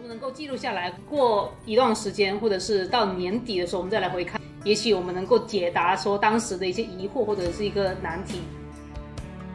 [0.00, 8.40] 如能够记录下来，过一段时间，或者是到年底的时候，我们再来回看，也许我们能够解答说当时的一些疑惑或者是一个难题。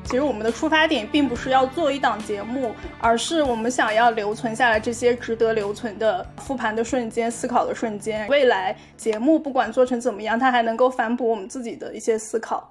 [0.04, 8.27] 其实我们的出发点并不是要做一档节目，而是我们想要留存下来这些值得留存的复盘的瞬间、思考的瞬间。
[8.27, 12.70] 未来节目不管做成怎么样，它还能够反哺我们自己的一些思考。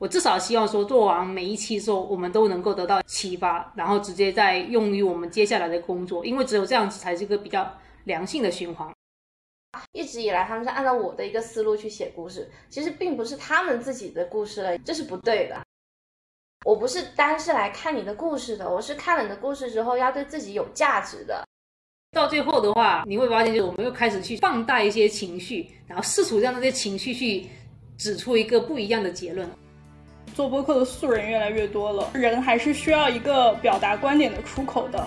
[0.00, 7.70] 我至少希望说，做完每一期之后，我们都能够得到启发，然后直接再用于我们接下来的工作，因为只有这样子才是一个比较
[8.04, 8.90] 良性的循环。
[9.92, 15.60] 一直以来，他们是按照我的一个思路去写故事，其实并不是他们自己的故事了，这是不对的。
[16.64, 21.46] 我不是单是来看你的故事的，我是看了你的故事之后，要对自己有价值的。
[22.12, 27.46] 到最后的话，你会发现，就是我们又开始去放大一些情绪，然后试图让这些情绪去
[27.98, 29.46] 指出一个不一样的结论。
[30.34, 35.06] 做播客的素人越来越多了，人还是需要一个表达观点的出口的。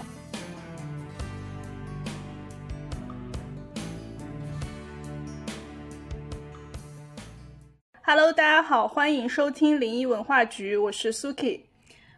[8.02, 11.62] Hello，大家好，欢迎收听灵异文化局，我是 Suki，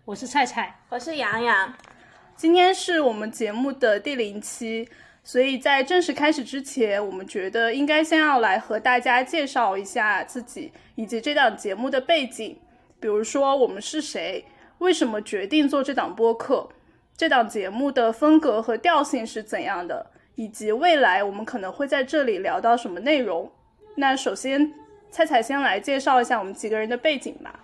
[0.03, 1.73] 我是菜菜，我是洋洋。
[2.35, 4.89] 今天是我们节目的第零期，
[5.23, 12.57] 所以在正式开始之前，我们觉得应该先要来和大家介绍一下自己以及这档节目的背景，
[12.99, 14.45] 比如说我们是谁，
[14.79, 16.69] 为什么决定做这档播客，
[17.15, 23.51] 这档节目的风格和调性是怎样的，以及未来我们可能会在这里聊到什么内容。
[23.95, 24.73] 那首先。
[25.11, 27.57] 菜菜先来介绍一下我们几个人的背景吧。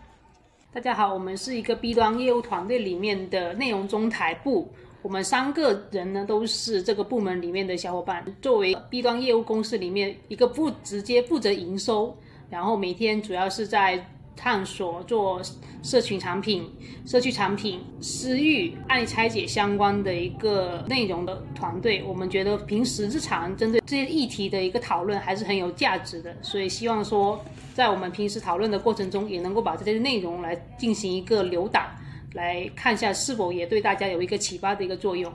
[0.72, 4.70] 大家好，我们是一个 B 端业务团队里面的内容中台部，
[5.02, 8.24] 我们三个人呢都是这个部门里面的小伙伴。
[8.42, 12.16] 作为 B 端业务公司里面一个不直接负责营收，
[12.50, 14.02] 然后每天主要是在。
[14.36, 15.42] 探索做
[15.84, 16.68] 社群产品、
[17.06, 27.44] 社区产品、私域案例拆解相关的一个内容的团队，我们觉得平时日常针对这些议题的一个讨论还是很有价值的，所以希望说
[27.74, 31.88] 在我们平时讨论的过程中，也能够把这些内容来进行一个留档，
[32.34, 35.32] 来看一下是否也对大家有一个启发的一个作用。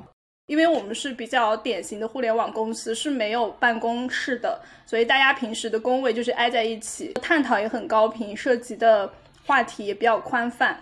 [0.47, 9.13] 因为我们是比较典型的互联网公司，是没有办公室的，所以大家平时的工位就是挨在一起，探讨也很高频，涉及的
[9.45, 10.81] 话题也比较宽泛。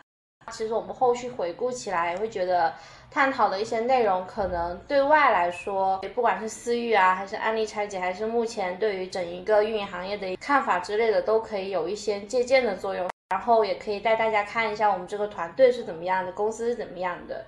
[0.53, 2.71] 其实我们后续回顾起来，会觉得
[3.11, 13.09] 探讨的一些内容，可能对外来说，不管是私域啊，还是案例拆解，还是目前对于整一个运营行业的看法之类的，都可以有一些借鉴的作用。
[13.31, 17.43] 然后也可以带大家看一下我们这个团队是怎么样的，公司是怎么样的。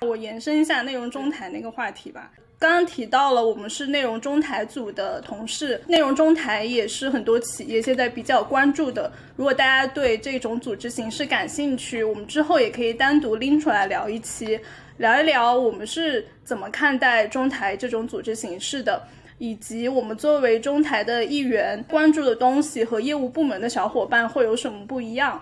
[0.00, 2.30] 我延伸一下内容中台那个话题吧。
[2.56, 9.12] 刚刚提到了，我们是内容中台组的同事，内容中台也是很多企业现在比较关注的。
[9.36, 14.58] 如果大家对这种组织形式感兴趣，我们之后也可以单独拎出来聊一期，
[14.96, 19.02] 聊一聊我们是怎么看待中台这种组织形式的，
[19.36, 25.38] 以及我们作为中台的一员，关注的东西和业务部门的小伙伴会有什么不一样。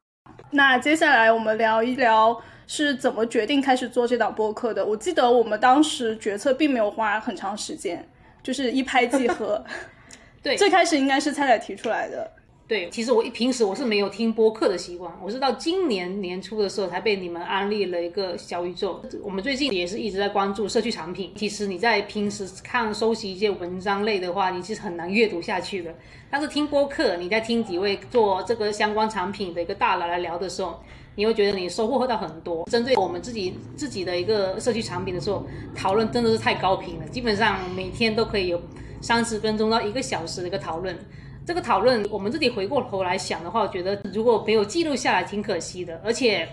[0.51, 2.43] 那接下来我们聊一聊。
[2.75, 4.83] 是怎么决定开始做这档播客的？
[4.83, 8.09] 我记得我们当时决策并没有花很长时间，
[8.43, 9.63] 就是一拍即合。
[10.43, 12.33] 对，最开始应该是菜菜提出来的。
[12.67, 19.05] 对，其实我一平时我是没有听播客的习惯，我是到今年年初的时候才被你们安利了一个小宇宙。
[19.23, 21.31] 我们最近也是一直在关注社区产品。
[21.37, 25.95] 其实你在平时看、收集一些文章类的话，你其实很难阅读下去的。
[26.31, 30.83] 但是听播客，你在听几位做这个相关产品的一个大佬来聊的时候。
[31.15, 32.65] 你会觉得你收获到很多。
[32.71, 38.61] 针对我们自己自己的一个社区产品的时候，讨论真的是太高频了，基本上每天都可以有
[39.01, 40.97] 三十分钟到一个小时的一个讨论。
[41.45, 46.01] 这个讨论我们自己回过头来想的话，我觉得如果没有记录下来，挺可惜的。
[46.05, 46.49] 而且，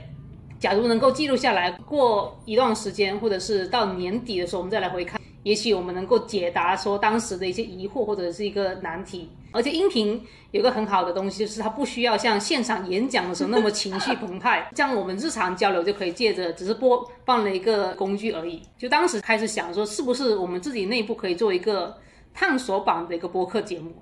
[0.59, 5.22] 假如能够记录下来，过一段时间或者是到年底的时候，我们再来回看。
[5.44, 18.62] 也许我们能够解答说当时的一些疑惑或者是一个难题，而且音频有个很好的东西，就是它不需要像现场演讲的时候那么情绪澎湃， 这样我们日常交流就可以借着只是播放了一个工具而已。
[18.78, 21.97] 就当时开始想说，是不是我们自己内部可以做一个
[22.34, 23.94] 探索版的一个播客节目。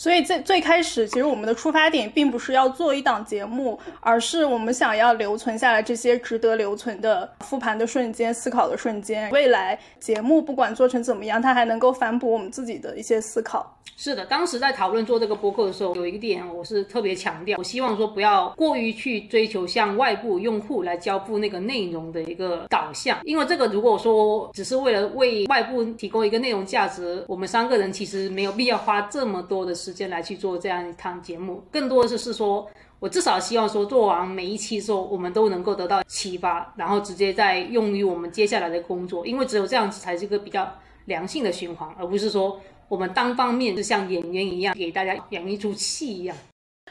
[0.00, 9.30] 所以最最开始，其实我们的出发点并不是要做一档节目，而是我们想要留存下来这些值得留存的复盘的瞬间、思考的瞬间。
[9.30, 13.76] 未来节目不管做成怎么样，它还能够反哺我们自己的一些思考。
[13.96, 32.66] 是的，当时在讨论做这个播客的时候，有一点我是特别强调，我希望说不要过于去追求向外部用户来交付那个内容的一个导向，因为这个如果说只是为了为外部提供一个内容价值，我们三个人其实没有必要花这么多的时间来去做这样一趟节目，更多的是是说
[33.00, 40.66] 我至少希望说做完每一期之后，我们都能够得到启发，然后直接再用于我们接下来的工作，因为只有这样子才是一个比较。
[41.06, 42.60] 良性的循环，而不是说
[42.90, 46.36] 我们单方面就像演员一样给大家演一出戏一样。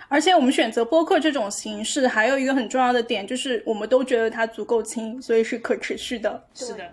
[0.07, 6.41] 而且我们选择播客这种形式，还有一个很重要的点，就是我们都觉得它足够轻，所以是可持续的。
[6.53, 6.89] 是的。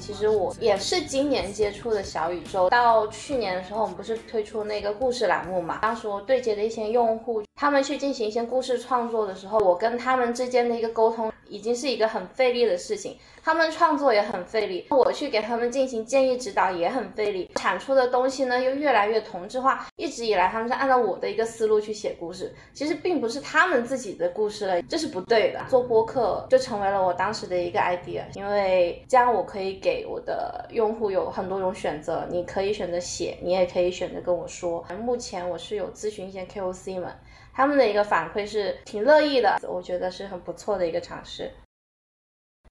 [0.00, 5.78] 其实我也是今年接触的小宇宙，到去年的时候，我们不是推出那个故事栏目嘛？
[5.78, 13.16] 当时我对接的一些用户，他们去进行一些故事创作的时候，我跟他们之间的一个沟通，已经是一个很费力的事情。
[13.42, 19.86] 他们创作也很费力，我去给他们进行建议指导也很费力，产出的东西呢又越来越同质化。
[19.96, 25.64] 一直以来，他们是按照我的一个思路去写故事，其实并不是他们自己的故事了，这是不对的。
[25.70, 34.84] 做播客就成为了我当时的一个 idea，因为这样我可以给我的用户有很多种选择，你可以选择写，你也可以选择跟我说。
[35.02, 37.10] 目前我是有咨询一些 KOC 们，
[37.54, 41.50] 他们的一个反馈是挺乐意的，我觉得是很不错的一个尝试。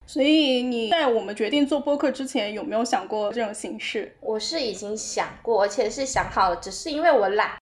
[0.05, 4.13] 所以你在我们决定做播客之前，有没有想过这种形式？
[4.19, 7.57] 我是已经想过，而且是想好了，只是因为我懒。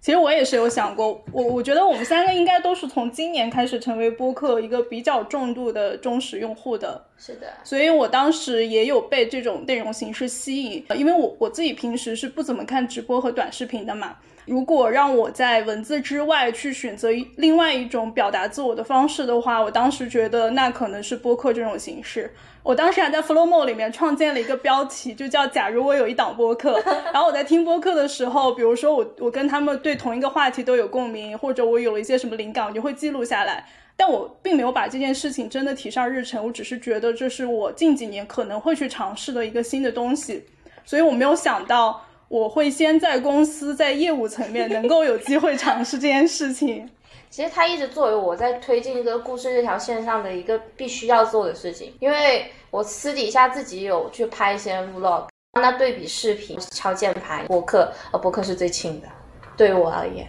[0.00, 7.04] 其实我也是有想过，我我觉得我们三个应该都是从今年开始成为播客一个比较重度的忠实用户的。
[7.18, 7.52] 是的。
[7.64, 14.18] 所以我当时也有被这种内容形式吸引，因为我我自己平时是不怎么看直播和短视频的嘛。
[14.44, 22.32] 如果让我在文字之外去选择另外一种表达自我的方式的话，我当时觉得那可能是播客这种形式。
[22.64, 26.80] 我当时还在 Flowmo 里面创建了一个标题，就叫“假如我有一档播客”。
[27.12, 33.64] 然后我在听播客的时候，比如说我我跟他们对同一个话题都有共鸣，或者我有了一些什么灵感，我就会记录下来。
[33.96, 40.44] 但我并没有把这件事情真的提上日程，我只是觉得这是我近几年可能会去尝试的一个新的东西，
[40.84, 42.04] 所以我没有想到。
[42.32, 46.88] 我会先在公司在业务层面能够有机会尝试这件事情。
[47.28, 55.26] 其实它一直作为我在推进这个故事这条线上的一个必须要做的事情，因为我私底下自己有去拍一些 vlog，
[55.60, 59.08] 那对比视频、敲键盘、播客，呃，播客是最轻的，
[59.54, 60.26] 对于我而言，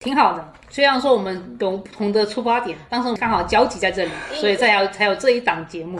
[0.00, 0.52] 挺好的。
[0.68, 5.98] 虽然说我们有不同的出发点，但是刚好交集在这里，所以才有才有这一档节目。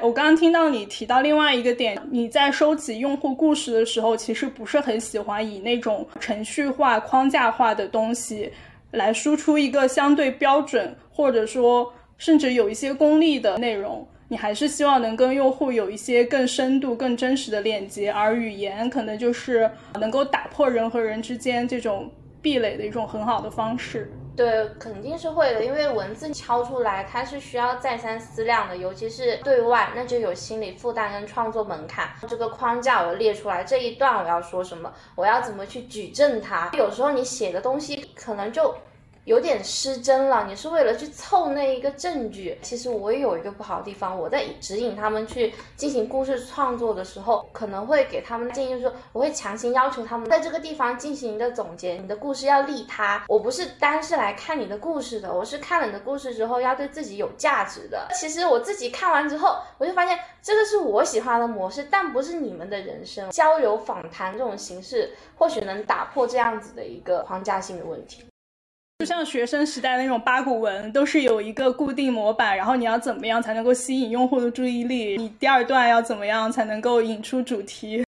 [0.00, 8.50] 我刚刚听到你提到另外一个点，你在收集用户故事的时候，其实不是很喜欢以那种程序化、框架化的东西
[8.92, 14.06] 来输出一个相对标准，或者说甚至有一些功利的内容。
[14.28, 22.10] 你还是希望能跟用户有一些更深度、更真实的链接，而语言可能就是能够打破人和人之间这种
[22.40, 24.10] 壁垒的一种很好的方式。
[24.34, 32.10] 对，肯定是会的，因为文字敲出来它是需要再三思量的，尤其是对外，那就有心理负担跟创作门槛。
[32.28, 36.70] 这个框架我列出来，这一段我要说什么，我要怎么去举证它？
[36.72, 38.74] 有时候你写的东西可能就。
[39.24, 42.58] 有点失真了，你是为了去凑那一个证据。
[42.60, 53.24] 其实我也有一个不好的地方，我在指引他们去进行故事创作的时候，可能会给他们的建议，就是说我会强行要求他们在这个地方进行一个总结，你的故事要利他。
[53.28, 58.08] 我不是单是来看你的故事的，我是看了你的故事之后要对自己有价值的。
[58.14, 68.24] 其实我自己看完之后，我就发现这个是我喜欢的模式，但不是你们的人生交流访谈这种形式，或许能打破这样子的一个框架性的问题。
[69.02, 75.16] 就像学生时代那种八股文，都是有一个固定模板，然后你要怎么样才能够吸引用户的注意力？
[75.16, 78.04] 你第二段要怎么样才能够引出主题？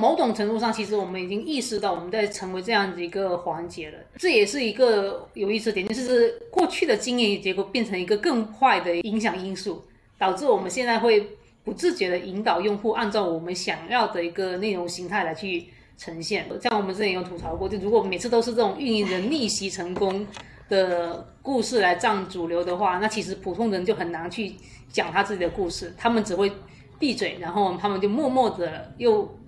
[0.00, 3.98] 某种程度上，其实我们已经意识到我们在成为这样子一个环节了。
[4.16, 9.82] 这也是一个有意思点，就是过去的经验结果变成一个更坏的影响因素，
[10.16, 11.26] 导致我们现在会
[11.64, 15.64] 不自觉的引导用户按照我们想要的一个内容形态来去。
[15.96, 20.26] 呈现，像我们之前有吐槽过，就如果每次都是这种运营人逆袭成功
[20.68, 24.54] 的故事来占主流的话，那其实普通人就很难去
[24.90, 26.50] 讲他自己的故事，他们只会
[26.98, 29.38] 闭嘴，然后他们就默默的又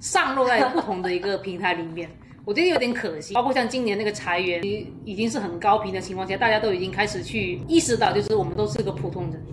[0.00, 2.08] 上落在不同的一个平台里面，
[2.44, 3.34] 我觉得有点可惜。
[3.34, 4.62] 包括像今年那个裁员
[5.04, 9.44] 已经是很高频的情况下，大家都已经开始去意识到，就是我们都是个普通人，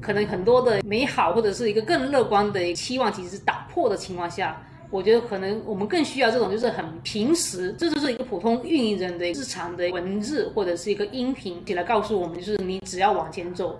[0.00, 4.60] 可能很多的美好或者是一个更乐观的期望，其实是打破的情况下。
[4.90, 13.78] 我觉得可能我们更需要这种，就是很平时，这就是一个普通运营人的日常的文字或者是一个音频，起来告诉我们，就是你只要往前走，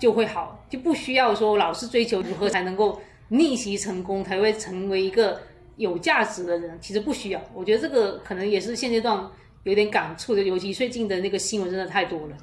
[0.00, 5.38] 就会好，就不需要说老是追求如何才能够逆袭成功，才会成为一个
[5.76, 6.78] 有价值的人。
[6.80, 7.40] 其实不需要。
[7.54, 9.30] 我觉得这个可能也是现阶段
[9.64, 12.36] 有点感触的，尤其最近的那个新闻真的太多了。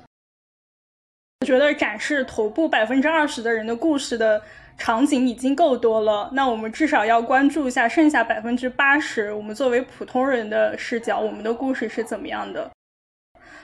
[1.42, 4.42] 我觉得展示头部百分之二十的人的故事的。
[4.80, 12.70] 场景已经够多了，那我们至少要关注一下剩下百分之八十，我们作为普通人的视角，我们的故事是怎么样的。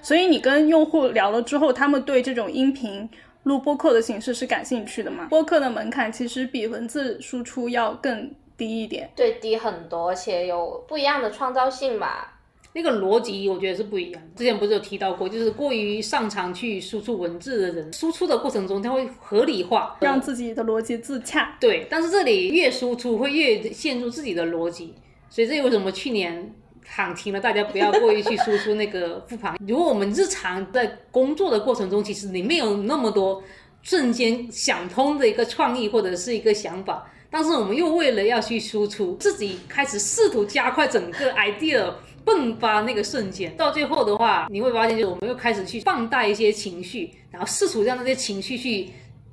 [0.02, 3.08] 所以你跟用户聊了之后，他们对这种音频
[3.44, 5.28] 录播客的形式是感兴趣的吗？
[5.30, 12.42] 播客的门槛其实比文字输出要更低一点，对，低很多，而且有不一样的创造性吧。
[12.76, 14.22] 那个逻辑我觉得是不一样。
[14.36, 21.56] 之前不是有提到过，就是过于擅长去输出文字的人，输出的过程中他会合理化，让自己的逻辑自洽。
[21.60, 24.96] 对，但是这里越输出会越陷入自己的逻辑，
[25.30, 26.52] 所以这为什么去年
[26.84, 29.56] 喊停了，大家不要过于去输出那个复盘。
[29.68, 33.44] 如果我们日常在工作的过程中，其实你没有那么多
[33.84, 41.94] 瞬间想通的一个创意或者是一个想法，但是我们又为了要去输出，自己开始试图加快整个 idea。
[42.26, 48.90] 迸发那个瞬间，到最后的话，你会发现，就是我们又开始去放大一些情绪，然后试图让那些情绪去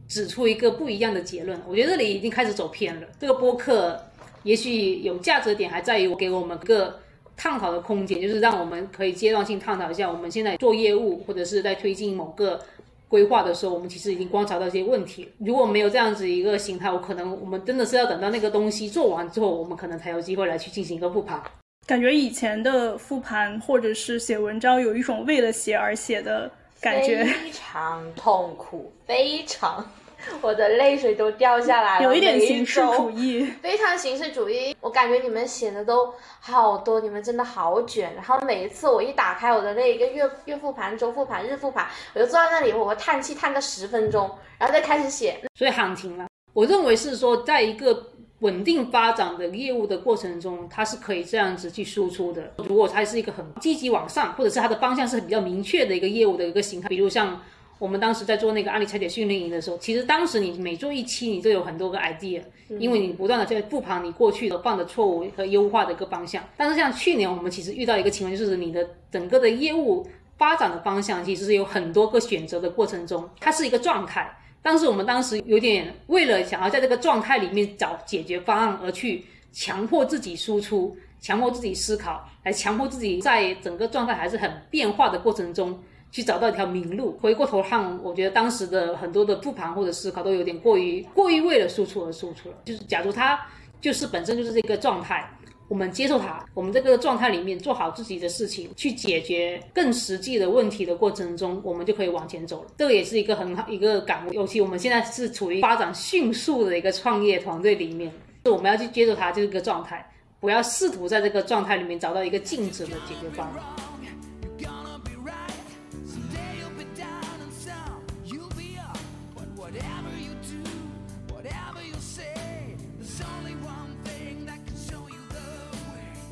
[0.09, 1.61] 指出一个不一样的结论。
[1.69, 3.07] 我觉得这里已经开始走偏了。
[3.19, 4.01] 这个播客
[4.43, 6.99] 也许有价值点还在于我给我们个
[7.37, 12.61] 探讨的空间，就是让我们可以阶段性探讨一下我们现在做业务或者是在推进某个
[13.09, 15.29] 规划的时候，我们其实已经观察到一些问题。
[15.39, 21.41] 如果没有这样子一个形态，我可能我们真的是要等到那个东西做完之后，我们可能才有机会来去进行一个复盘。
[21.87, 26.49] 感觉以前的复盘或者是写文章，有一种为了写而写的
[26.81, 29.85] 感觉，非常痛苦，非常，
[30.41, 32.05] 我的泪水都掉下来了。
[32.05, 34.77] 有一点形式主义，非常形式主义。
[34.81, 38.15] 我感觉你们写的都好多，你们真的好卷。
[38.15, 45.41] 然后每一次我一打开我的那一个月月复盘、周复盘、日复盘，我就坐在那里，我会叹气叹个十分钟，然后再开始写。
[45.57, 46.29] 所以喊停了。
[46.53, 48.10] 我认为是说，在一个。
[48.41, 52.53] 稳定发展的业务的过程中，它是可以这样子去输出的。
[52.57, 57.39] 如果它是一个很积极往上，或者是它的方向是比较明确的一个业务的一个形态，比如像
[57.79, 62.41] 我们当时在做那个阿里拆解训练营的时候，其实当时你每做一期，你就有很多个 idea，
[62.79, 66.43] 因为你不断的在复盘你过去的犯的错误和优化的一个方向。
[66.57, 70.07] 但是像去年我们其实遇到一个情况，就是你的整个的业务
[70.39, 74.35] 发展的方向其实是有很多个选择的过程中，它是一个状态。
[74.63, 85.79] 但是我们当时有点为了想要在这个状态里面找解决方案，而去强迫自己输出，强迫自己思考，来强迫自己在整个状态还是很变化的过程中
[86.13, 87.19] 去找到一条明路。
[87.21, 92.55] 回过头看，我觉得当时的很多的复盘或者思考都有点过于过于为了输出而输出了。
[92.65, 93.41] 就是假如他
[93.81, 95.29] 就是本身就是这个状态。
[95.71, 102.71] 我们接受它，我们这个状态里面做好自己的事情，去解决更实际的问题的过程中，我们就可以往前走了。
[102.77, 108.13] 这个也是一个很好一个感悟，尤其我们现在是处于发展迅速的一个创业团队里面，
[108.47, 110.05] 我们要去接受它这个状态，
[110.41, 113.90] 不要试图在这个状态里面找到一个静止的解决方案。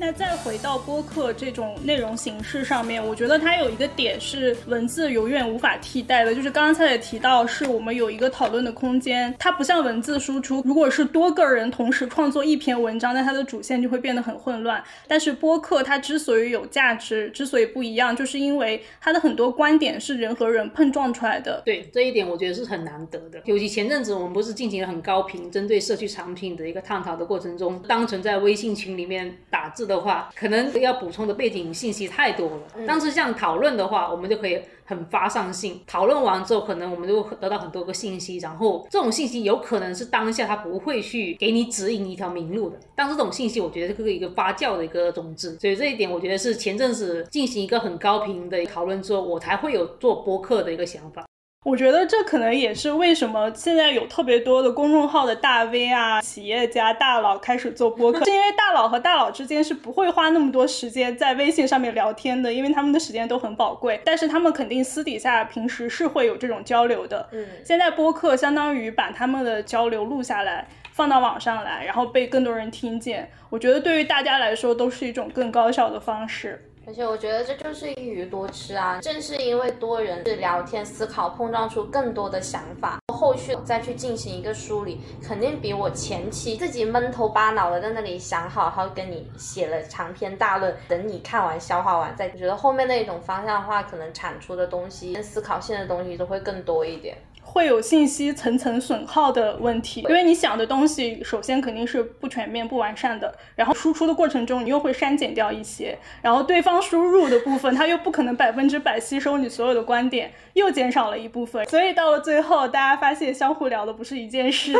[0.01, 9.35] 那再回到播客这种内容形式上面，我觉得它有一个点是文字永远无法替代的，就是刚才也提到，是我们有一个讨论的空间。
[9.37, 14.81] 它不像文字输出，如果是多个人同时创作一篇文章，那它的主线就会变得很混乱。
[15.05, 21.61] 但是播客它之所以有价值，之所以不一样，就是因为它的很多观点是人和人碰撞出来的。
[21.65, 23.41] 对这一点，我觉得是很难得的。
[23.43, 29.88] 尤其前阵子我们不是进行了很高频针对社区产品的一个探讨的过程中，单纯在微信群里面打字。
[29.89, 32.61] 的话，可能要补充的背景信息太多了。
[32.87, 38.37] 但是像讨论的话，我们就可以很发散性讨论完之后，可能我们就得到很多个信息。
[38.37, 42.79] 然后这种信息有可能是当下他不会去给你指引一条明路的。
[42.95, 45.57] 但这种信息，我觉得是一个发酵的一个种子。
[45.59, 51.25] 所以这一点，我觉得是前阵子进行一个很高频的讨论之后，我才会有做播客的一个想法。
[51.65, 63.99] 我觉得这可能也是为什么现在有特别多的公众号的大 V 啊、企业家大佬开始做播客，是因为大佬和大佬之间是不会花那么多时间在微信上面聊天的，因为他们的时间都很宝贵。
[64.05, 67.27] 但是他们肯定私底下平时是会有这种交流的。
[67.33, 73.29] 嗯，现在播客相当于把他们的交流录下来，放到网上来，然后被更多人听见。
[73.49, 76.65] 我觉得对于大家来说都是一种更高效的方式。
[76.89, 78.99] 而且我觉得这就是一鱼多吃啊！
[78.99, 97.15] 正是因为多人是聊天、思考、碰撞出更多的想法，后续再去进行一个梳理，肯定比我前期自己闷头巴脑的在那里想好，然后跟你写了长篇大论，等你看完、消化完，再觉得后面那一种方向的话，可能产出的东西、跟思考性的东西都会更多一点。
[97.51, 114.73] 会有信息层层损耗的问题，因为你想的东西首先肯定是不全面、不完善的，然后输出的过程中你又会删减掉一些，然后对方输入的部分他又不可能百分之百吸收你所有的观点，又减少了一部分，所以到了最后大家发现相互聊的不是一件事。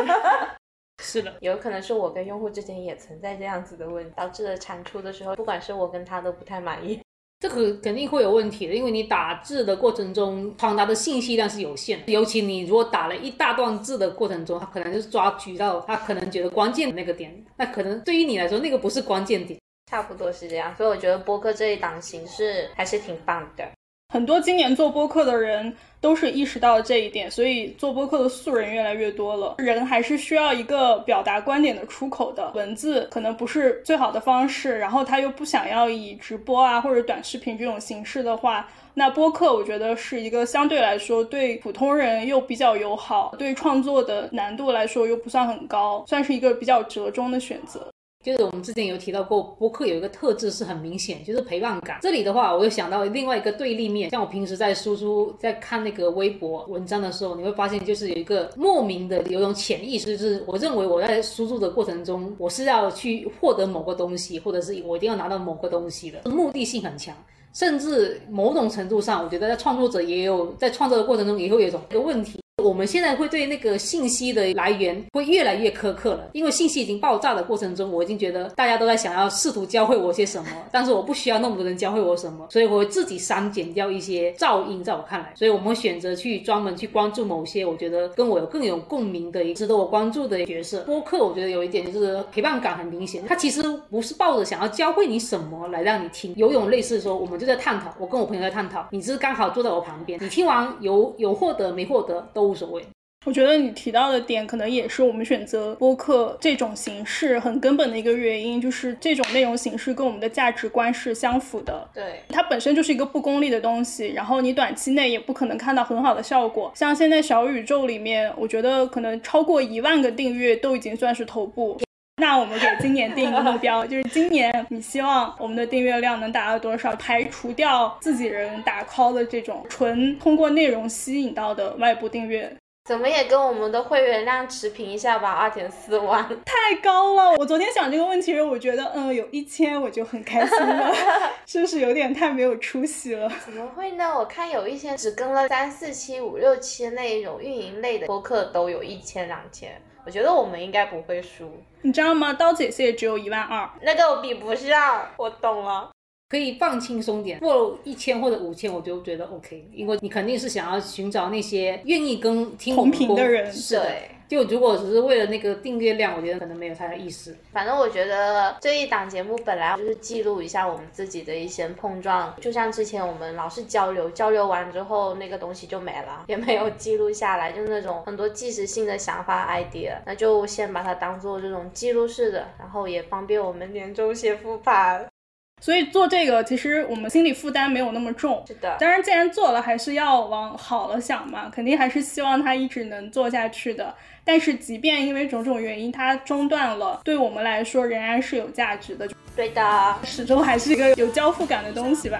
[1.02, 7.00] 是的，有可能是我跟用户之间也存在这样子的问题，导致了产出的时候，不管是我跟他都不太满意。
[7.40, 19.58] 这个肯定会有问题的，因为你打字的过程中传达的信息量是有限，尤其你如果打了一大段字的过程中，他可能就是抓取到他可能觉得关键的那个点，那可能对于你来说那个不是关键点。
[19.90, 23.64] 差不多是这样，所以我觉得播客这一档形式还是挺棒的。
[24.12, 29.54] 很多今年做播客的人都是意识到了这一点，所以做播客的素人越来越多了。
[29.60, 47.88] 人还是需要一个表达观点的出口的，文字可能不是最好的方式，然后他又不想要以直播啊或者短视频这种形式的话，那播客我觉得是一个相对来说对普通人又比较友好，对创作的难度来说又不算很高，算是一个比较折中的选择。
[48.22, 52.00] 就是我们之前有提到过，播客有一个特质是很明显，就是陪伴感。
[52.02, 67.16] 这里的话，我又想到另外一个对立面，像我平时在输出、在看那个微博文章的时候，你会发现，就是有一个莫名的有一种潜意识，就是我认为我在输入的过程中，我是要去获得某个东西，或者是我一定要拿到某个东西的，目的性很强。
[67.54, 72.38] 甚至某种程度上，我觉得在创作者也有在创作的过程中也会有一种一个问题。
[72.60, 90.82] 我们现在会对那个信息的来源会越来越苛刻了，因为信息已经爆炸的过程中，我已经觉得大家都在想要试图教会我些什么，但是我不需要那么多人教会我什么，所以我会自己删减掉一些噪音，在我看来，所以我们会选择去专门去关注某些我觉得跟我有更有共鸣的、值得我关注的角色。
[90.82, 102.84] 播客我觉得有一点就是陪伴感很明显，它其实不是抱着想要教会你什么来让你听，有种类似说我们就在探讨，我跟我朋友在探讨，你只是刚好坐在我旁边，你听完有有获得没获得都无所谓。
[103.26, 111.86] 我觉得你提到的点，可能也是我们选择播客这种形式很根本的一个原因，就是这种内容形式跟我们的价值观是相符的。
[111.94, 116.72] 对，它本身就是一个不功利的东西，然后你短期内也不可能看到很好的效果。
[116.74, 121.78] 像现在小宇宙里面，我觉得可能超过一万个订阅都已经算是头部。
[122.20, 126.90] 那我们给今年定一个目标， 就是今年你希望我们的订阅量能达到多少？
[127.00, 132.52] 排除掉自己人打 call 的这种纯通过内容吸引到的外部订阅。
[132.86, 137.36] 怎么也跟我们的会员量持平一下吧，二点四万，太高了。
[137.38, 140.92] 我昨天想这个问题时，我觉得，嗯，有一千我就很开心了，
[141.46, 143.32] 是不是有点太没有出息了？
[143.46, 144.18] 怎么会呢？
[144.18, 151.52] 我看有一些只跟了三四期、五六期那种运营类的播客都有一千、两千，我觉得我们应该不会输。
[151.84, 152.34] 你知道吗？
[152.34, 155.06] 刀姐姐只有一万二，那个我比不上。
[155.18, 155.92] 我懂了。
[156.30, 163.54] 可以放轻松点，过一千或者五千我就觉得 OK，因为你肯定是想要寻找那些愿意跟听同频的人。
[163.54, 163.92] 是的，
[164.30, 167.36] 就如果只是为了那个订阅量，我觉得可能没有太大意思。
[167.52, 185.08] 反正我觉得这一档节目本来就是记录一下我们自己的一些碰撞，就像之前我们老是交流，交流完之后那个东西就没了，也没有记录下来，就是那种很多即时性的想法 idea，那就先把它当做这种记录式的，然后也方便我们年终写 复盘。
[185.60, 188.44] 所以做这个，其实我们心理负担没有那么重。
[188.48, 193.94] 是的，当然，既然做了，还是要往好了想嘛，肯定还是希望它一直能做下去的。
[194.24, 199.08] 但是，即便因为种种原因它中断了，对我们来说仍然是有价值的。
[199.36, 202.20] 对的，始终还是一个有交付感的东西吧。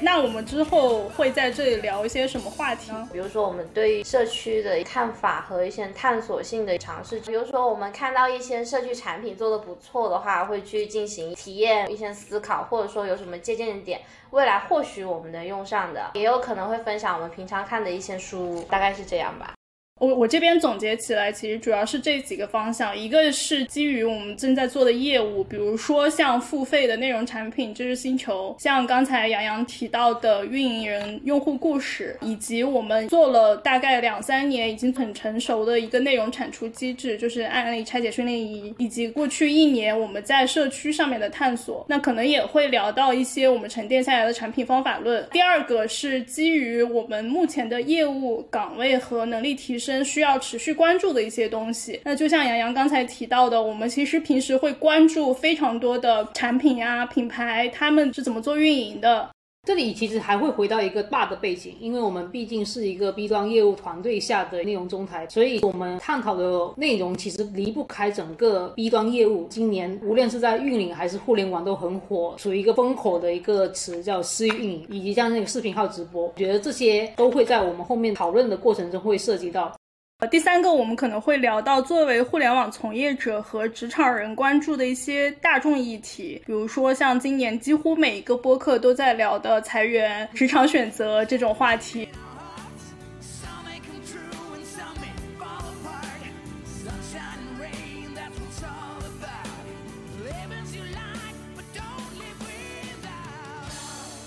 [0.00, 3.08] 那我们之后会在这里聊一些什么话题呢？
[3.10, 7.18] 比如说我们对于社区的看法和一些探索性的尝试。
[7.20, 19.55] 比如说我们看到一些社区产品做的不错的话，会去进行体验、一些思考，或者说有什么借鉴点，未来或许我们能用上的，也有可能会分享我们平常看的一些书，大概是这样吧。
[19.98, 45.26] 我我这边总结起来，其实主要是这几个方向，一个是基于我们正在做的业务，比如说像付费的内容产品知识星球，像刚才杨洋提到的运营人用户故事，以及我们做了大概两三年已经很成熟的一个内容产出机制，就是案例拆解训练营，以及过去一年我们在社区上面的探索，那可能也会聊到一些我们沉淀下来的产品方法论。
[45.32, 49.85] 第二个是基于我们目前的业务岗位和能力提升。
[50.04, 59.28] 需要持续关注的一些东西，那就像杨洋刚才提到的，我们其实平时会关注非常多的产品呀、品牌，他们是怎么做运营的。
[59.66, 69.48] 这里其实还会回到一个大的背景，因为我们毕竟是一个 B 端业务团队下的内容中台，所以我们探讨的内容其实离不开整个 B 端业务。
[69.50, 79.76] 今年无论是在运营还是互联网都很火，属于一个风口的一个词叫私域运营，以及像那个视频号直播，我觉得这些都会在我们后面讨论的过程中会涉及到。
[80.18, 92.08] 呃，第三个我们可能会聊到作为互联网从业者和职场人关注的一些大众议题，比如说像今年几乎每一个播客都在聊的裁员、职场选择这种话题。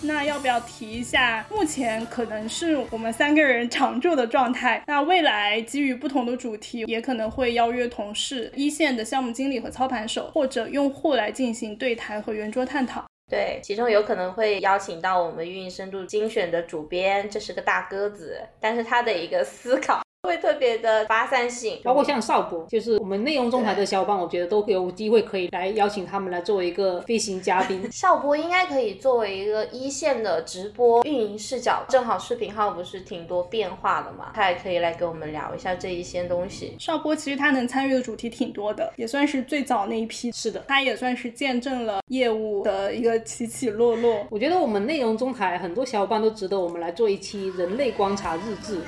[0.09, 4.83] 那要不要提一下，目前可能是我们三个人常驻的状态。
[4.87, 13.05] 那未来基于不同的主题，也可能会邀约同事、一线的项目经理和操盘手，或者用户来进行对谈和圆桌探讨。
[13.29, 20.01] 对，其中有可能会邀请到我们运营深度精选的主编，这是个大鸽子，但是他的一个思考。
[20.23, 27.89] 会特别的发散性，包括像邵博，就是我们内容中台的小伙伴，我觉得都有机会可以来邀请他们来作为一个飞行嘉宾。
[27.89, 36.75] 邵博应该可以作为一个一线的直播运营视角，正好视频号不是挺多变化的嘛，他也可以来跟我们聊一下这一些东西。
[36.77, 40.29] 邵博其实他能参与的主题挺多的，也算是最早那一批。
[40.33, 44.27] 是的，他也算是见证了业务的一个起起落落。
[44.29, 48.79] 我觉得我们内容中台很多小伙伴都值得我们来做一期人类观察日志。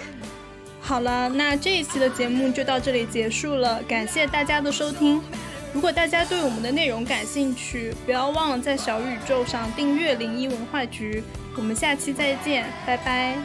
[0.91, 5.23] 好了，那这一期的节目就到这里结束了，感谢大家的收听。
[5.71, 11.23] 如果大家对我们的内容感兴趣，不要忘了在小宇宙上订阅零一文化局。
[11.56, 13.38] 我们下期再见，拜拜。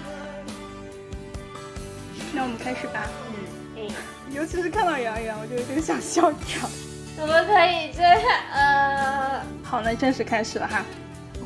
[2.33, 3.09] 那我们开始吧。
[3.29, 6.69] 嗯嗯，尤其是看到杨洋，我就有点想笑场。
[7.17, 8.23] 怎么可以这样？
[8.53, 10.85] 呃，好，那正式开始了哈。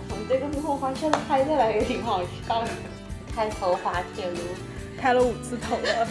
[0.09, 2.71] 我们这个幕后花絮拍下来也挺好笑的，
[3.37, 4.39] 开头滑铁卢。
[5.01, 6.07] 开了五次头了，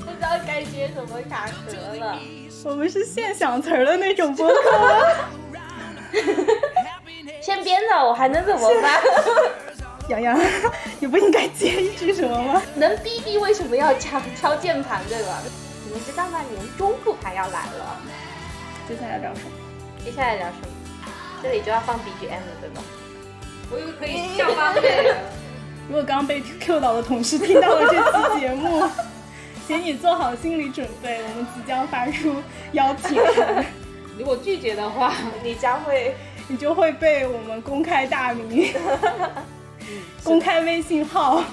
[0.00, 2.18] 不知道该接什么卡壳了。
[2.64, 5.06] 我们是现想词儿的那种播客，
[7.40, 9.00] 先编的，我还能怎么办？
[10.08, 10.38] 洋洋，
[10.98, 12.62] 你不应该接一句什么吗？
[12.74, 15.40] 能逼逼为什么要敲敲键盘对吧？
[15.84, 16.40] 你们知道吗？
[16.50, 18.00] 年中复盘要来了。
[18.88, 19.50] 接下来聊什么？
[20.04, 20.66] 接下来聊什么？
[21.42, 22.82] 这里就要放 BGM 了，对吗？
[23.70, 24.82] 我以为可以下班了。
[25.88, 27.96] 如果刚被 Q 到的同事听到了这
[28.34, 28.82] 期节目，
[29.66, 33.64] 请你做好心理准备，我们即将发出邀请函。
[34.18, 36.14] 如果拒绝的话，你将会，
[36.48, 38.72] 你就会被我们公开大名，
[40.24, 41.44] 公开微信号。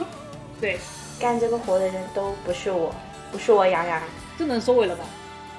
[0.60, 0.80] 对，
[1.20, 2.94] 干这个活的人都不是我，
[3.32, 4.02] 不是我杨洋，
[4.38, 5.04] 这能收尾了吧？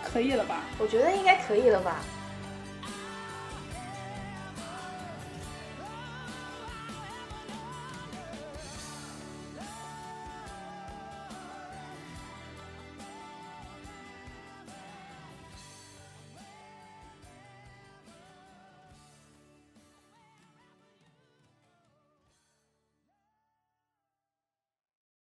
[0.02, 0.62] 可以了吧？
[0.78, 1.96] 我觉得应该可以了吧。